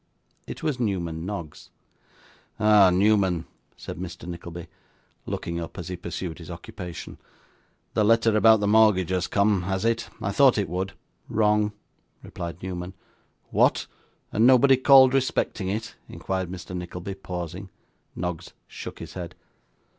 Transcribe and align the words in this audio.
It 0.47 0.63
was 0.63 0.79
Newman 0.79 1.27
Noggs. 1.27 1.69
'Ah! 2.59 2.89
Newman,' 2.89 3.45
said 3.77 3.99
Mr. 3.99 4.27
Nickleby, 4.27 4.65
looking 5.27 5.59
up 5.59 5.77
as 5.77 5.89
he 5.89 5.95
pursued 5.95 6.39
his 6.39 6.49
occupation. 6.49 7.19
'The 7.93 8.03
letter 8.03 8.35
about 8.35 8.61
the 8.61 8.67
mortgage 8.67 9.11
has 9.11 9.27
come, 9.27 9.61
has 9.61 9.85
it? 9.85 10.09
I 10.19 10.31
thought 10.31 10.57
it 10.57 10.67
would.' 10.69 10.93
'Wrong,' 11.29 11.71
replied 12.23 12.63
Newman. 12.63 12.95
'What! 13.51 13.85
and 14.31 14.47
nobody 14.47 14.75
called 14.75 15.13
respecting 15.13 15.69
it?' 15.69 15.93
inquired 16.09 16.49
Mr. 16.49 16.75
Nickleby, 16.75 17.13
pausing. 17.13 17.69
Noggs 18.15 18.53
shook 18.67 18.97
his 18.97 19.13
head. 19.13 19.35